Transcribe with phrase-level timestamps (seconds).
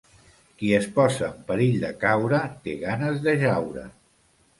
[0.59, 3.85] Qui es posa en perill de caure té ganes de jaure.